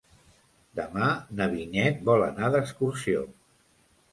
Demà 0.79 1.09
na 1.41 1.47
Vinyet 1.53 2.01
vol 2.09 2.25
anar 2.29 2.51
d'excursió. 2.57 3.23